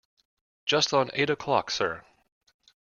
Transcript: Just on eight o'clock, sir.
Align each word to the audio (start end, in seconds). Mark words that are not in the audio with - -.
Just 0.65 0.95
on 0.95 1.11
eight 1.13 1.29
o'clock, 1.29 1.69
sir. 1.69 2.03